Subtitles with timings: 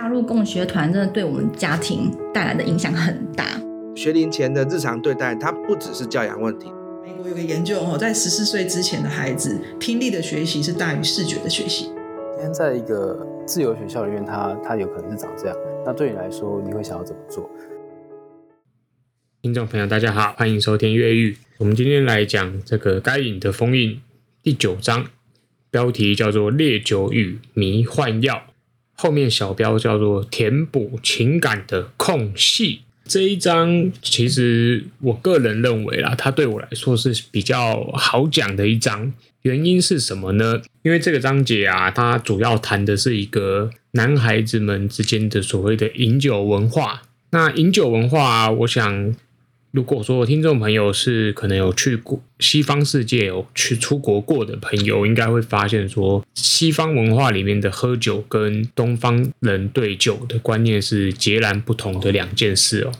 [0.00, 3.44] 加入共学团真的对我们家庭带来的影响很大。
[3.94, 6.72] 学龄前的日常对待，它不只是教养问题。
[7.04, 11.92] 美国有个研究哦，在十四岁之前的孩子，听力的学习是大于视觉的学习。
[12.32, 15.56] 今天在一个自由学校里面，他他有可能是长这样。
[15.84, 17.50] 那对你来说，你会想要怎么做？
[19.42, 21.32] 听众朋友，大家好，欢迎收听《越狱》。
[21.58, 23.90] 我们今天来讲这个《该隐的封印》
[24.42, 25.08] 第九章，
[25.70, 28.44] 标题叫做“烈酒与迷幻药”，
[29.00, 32.80] 后面小标叫做“填补情感的空隙”。
[33.08, 39.10] 这一章其实我个人认为啦，它对我来说是比较好讲的一章。
[39.40, 40.60] 原因是什么呢？
[40.82, 47.00] 因为这个章节啊，它主要谈的是一个男孩子们之间的所谓的饮酒文化。
[47.30, 49.14] 那饮酒文化啊，我想。
[49.72, 62.92] 如果说听众朋友是可能有去过西方世界，有去出国过的朋友，应该会发现说，西方文化里面的喝酒跟东方人对酒的观念是截然不同的两件事哦。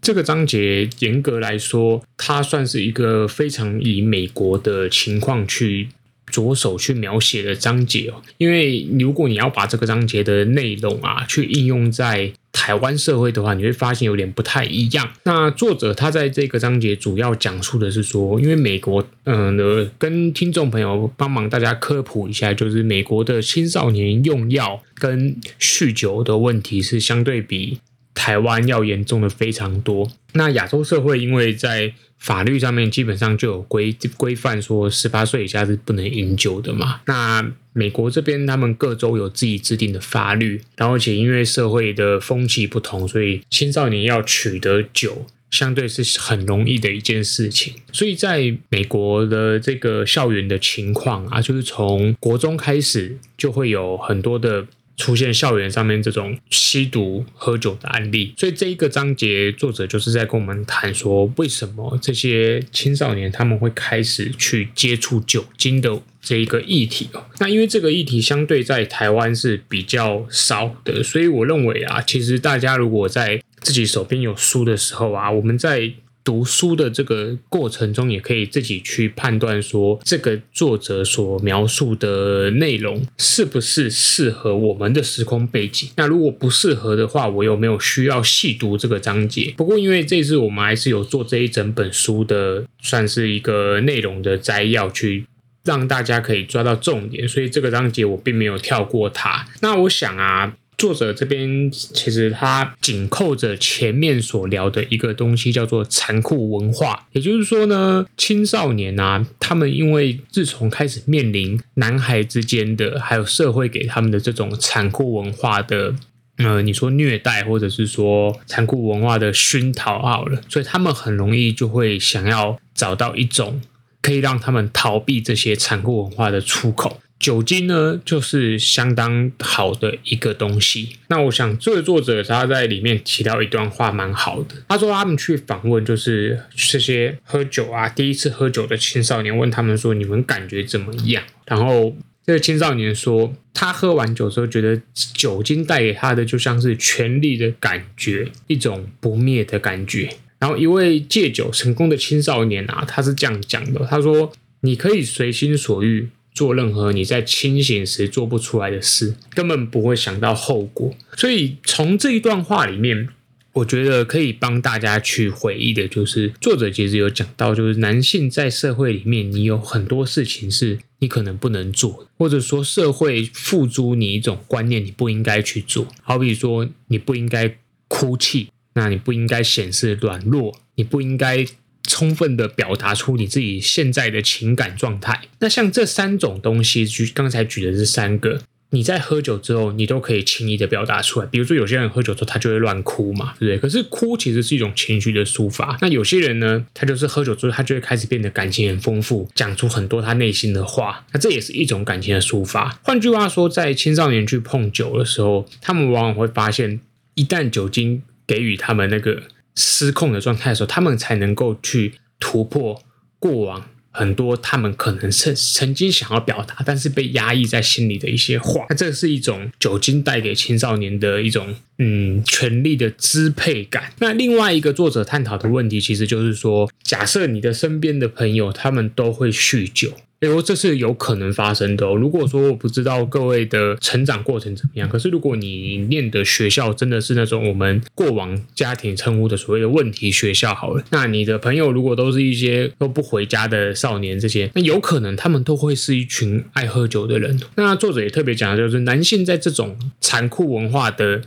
[0.00, 5.88] 这个章节严格来说，它算是一个非常以美国的情况去
[6.26, 8.22] 着手去描写的章节哦。
[8.38, 15.12] 因为如果你要把这个章节的内容啊，去应用在台湾社会的话，你会发现有点不太一样。
[15.24, 27.78] 那作者他在这个章节主要讲述的是说，因为美国，嗯、呃，跟听众朋友帮忙大家科普一下，就是美国的青少年用药跟酗酒的问题是相对比
[28.16, 30.10] 台湾要严重的非常多。
[30.32, 37.02] 那亚洲社会因为在法律上面基本上就有规规范说，十八岁以下是不能饮酒的嘛。
[37.04, 47.74] 那美国这边他们各州有自己制定的法律，然后且因为社会的风气不同，所以青少年要取得酒相对是很容易的一件事情。
[47.92, 54.66] 所以在美国的这个校园的情况啊，就是从国中开始就会有很多的。
[54.96, 67.24] 出现校园上面这种吸毒、喝酒的案例，所以这一个章节作者就是在跟我们谈说，为什么这些青少年他们会开始去接触酒精的这一个议题哦。
[67.38, 75.92] 那因为这个议题相对在台湾是比较少的，所以我认为啊，其实大家如果在自己手边有书的时候啊，我们在。
[76.26, 85.88] 读书的这个过程中，也可以自己去判断说，这个作者所描述的内容是不是适合我们的时空背景。
[85.94, 89.54] 那如果不适合的话，我有没有需要细读这个章节？
[89.56, 95.26] 不过，因为这次我们还是有做这一整本书的，算是一个内容的摘要，去
[95.62, 99.46] 让大家可以抓到重点，所以这个章节我并没有跳过它。
[99.60, 100.56] 那我想啊。
[100.78, 107.06] 作者这边其实他紧扣着前面所聊的一个东西，叫做残酷文化。
[107.12, 115.94] 也就是说呢，青少年啊，他们因为自从开始面临男孩之间的，还有社会给他们的这种残酷文化的，
[116.36, 123.62] 呃，你说虐待，或者是说残酷文化的熏陶好了，所以他们很容易就会想要找到一种
[124.02, 127.00] 可以让他们逃避这些残酷文化的出口。
[127.18, 130.96] 酒精呢，就是相当好的一个东西。
[131.08, 134.54] 那我想，这个作者他在里面提到一段话，蛮好的。
[134.68, 141.96] 他说他们去访问，就是这些喝酒啊，第一次喝酒的青少年，问他们说：“你们感觉怎么样？”然后
[142.26, 144.80] 这个青少年说，他喝完酒之后，觉得
[145.14, 150.10] 酒精带给他的就像是权力的感觉，一种不灭的感觉。
[150.38, 154.30] 然后一位戒酒成功的青少年啊，他是这样讲的：“他说，
[154.60, 160.94] 你可以随心所欲。”做任何你在清醒时做不出来的事，根本不会想到后果。
[161.16, 163.08] 所以从这一段话里面，
[163.54, 175.88] 我觉得可以帮大家去回忆的，就是作者其实有讲到，就是男性在社会里面，你有很多事情是你可能不能做，或者说社会付诸你一种观念，你不应该去做。
[176.02, 177.56] 好比说，你不应该
[177.88, 181.46] 哭泣，那你不应该显示软弱，你不应该。
[181.86, 185.22] 充分的表达出你自己现在的情感状态。
[185.38, 191.26] 那像这三种东西，举刚才举的是三个，你在喝酒之后，你都可以轻易的表达出来。
[191.26, 193.58] 比如说，有些人喝酒之后，他就会乱哭嘛，对不对？
[193.58, 195.78] 可是哭其实是一种情绪的抒发。
[195.80, 201.06] 那有些人呢，他就是喝酒之后，他就会开始变得感情很丰富，讲出很多他内心的话。
[201.12, 202.78] 那这也是一种感情的抒发。
[202.82, 206.80] 换句话说，在青少年去碰酒的时候，他们往往会发现，
[207.14, 209.22] 一旦酒精给予他们那个。
[209.56, 212.80] 失控的状态的时候，他们才能够去突破
[213.18, 218.66] 过往很多他们可能是曾经想要表达，但是被压抑在心里的一些话。
[218.68, 223.92] 那这是一种酒精带给青少年的一种嗯权力的支配感。
[223.98, 229.92] 那另外一个作者探讨的问题，其实就是说，假设你的身边的朋友他们都会酗酒。
[230.26, 231.86] 所以说这是有可能发生的。
[231.94, 247.38] 如果说我不知道各位的成长过程怎么样，可是如果你念的学校真的是那种我们过往家庭称呼的所谓的问题学校好了，那你的朋友如果都是一些都不回家的少年，这些那有可能他们都会是一群爱喝酒的人。
[247.54, 251.22] 那作者也特别讲就是男性在这种残酷文化的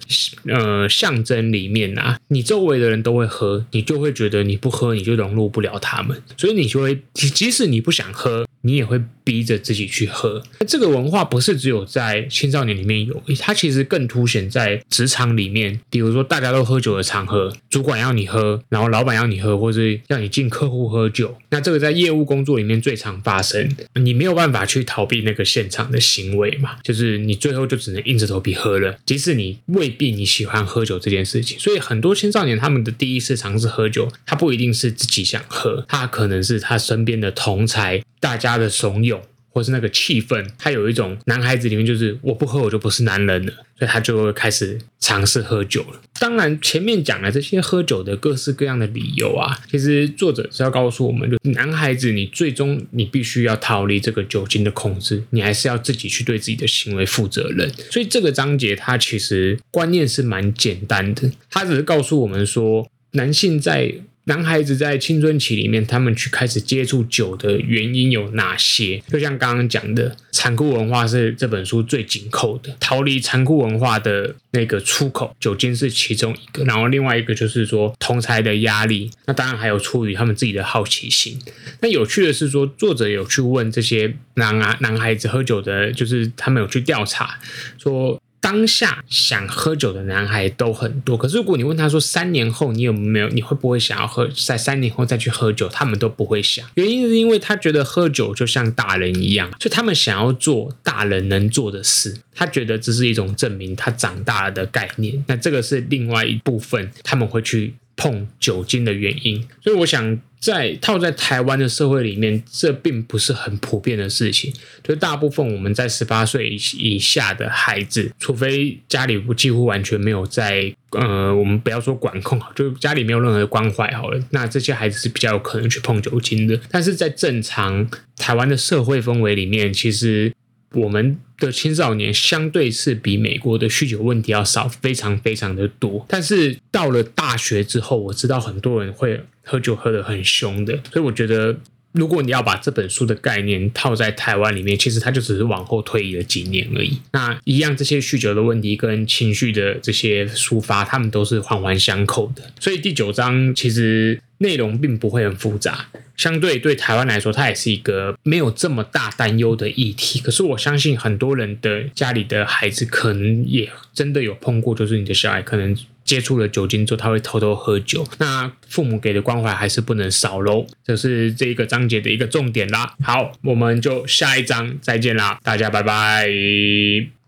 [0.46, 8.46] 呃象征里面啊，你周围的人都会喝，你就会觉得你不喝你就融入不了他们，所以你就会即使你不想喝。
[8.62, 10.44] 你也会逼着自己去喝。
[10.60, 15.80] 那这个文化不是只有在青少年里面有，它其实更凸显在职场里面。
[15.90, 21.38] 比如说，大家都喝酒的场合，主管要你喝，然后老板要你喝，或是要你进客户喝酒。
[21.52, 26.78] 那这个在业务工作里面最常发生，你没有办法去逃避那个现场的行为嘛？
[26.84, 31.60] 就是你最后就只能硬着头皮喝了，即使你未必你喜欢喝酒这件事情。
[31.60, 38.02] 所以很多青少年他们的第一次尝试喝酒，他不一定是自己想喝，他可能是他身边的同才。
[38.22, 39.20] 大家的怂恿，
[39.50, 46.00] 或是那个气氛，他有一种男孩子里面就是我不喝我就不是男人了，所以他就会开始尝试喝酒了。
[46.20, 57.72] 当然，前面讲了这些喝酒的各式各样的理由啊，其实作者是要告诉我们，就男孩子你最终你必须要逃离这个酒精的控制，你还是要自己去对自己的行为负责任。
[57.90, 63.94] 所以这个章节它其实观念是蛮简单的，它只是告诉我们说，男性在
[64.30, 69.02] 男孩子在青春期里面，他们去开始接触酒的原因有哪些？
[69.10, 76.64] 就像刚刚讲的，残酷文化是这本书最紧扣的，逃离残酷文化的那个出口，酒精是其中一个。
[76.66, 81.40] 然后另外一个就是说同才的压力，那当然还有出于他们自己的好奇心。
[81.82, 87.40] 那有趣的是说，作者有去问这些男啊男孩子喝酒的，就是他们有去调查
[87.80, 88.22] 说。
[88.42, 96.66] 当下想喝酒的男孩都很多，可是如果你问他说三年后你有没有，你会不会想要喝，在三年后再去喝酒，他们都不会想。
[96.76, 102.16] 原因是因为他觉得喝酒就像大人一样，所以他们想要做大人能做的事。
[102.34, 105.22] 他觉得这是一种证明他长大了的概念。
[105.28, 109.46] 那这个是另外一部分他们会去碰酒精的原因。
[109.62, 110.20] 所以我想。
[110.40, 114.54] 在套在台湾的社会里面，这并不是很普遍的事情。
[114.82, 126.58] 就大部分我们在十八岁以下的孩子，除非家里几乎完全没有在呃，我们不要说管控好，就家里没有任何的关怀好了，那这些孩子是比较有可能去碰酒精的。
[126.72, 127.86] 但是在正常
[128.16, 130.34] 台湾的社会氛围里面，其实。
[130.74, 136.06] 我们的青少年相对是比美国的酗酒问题要少，非常非常的多。
[136.08, 141.58] 但是到了大学之后，我知道很多人会喝酒喝得很凶的，所以我觉得。
[141.92, 147.00] 如果你要把这本书的概念套在台湾里面，其实它就只是往后推移了几年而已。
[147.14, 152.44] 那一样，这些酗酒的问题跟情绪的这些抒发，他们都是环环相扣的。
[152.60, 155.88] 所以第九章其实内容并不会很复杂，
[156.18, 160.20] 相对对台湾来说，它也是一个没有这么大担忧的议题。
[160.20, 165.78] 可是我相信很多人的家里的孩子可能也真的有碰过，就是你的小孩可能。
[166.06, 168.04] 接触了酒精之后，他会偷偷喝酒。
[168.18, 172.96] 那父母给的关怀还是不能少喽，这是这一个章节的一个重点啦。
[173.04, 177.19] 好，我们就下一章再见啦，大家拜拜。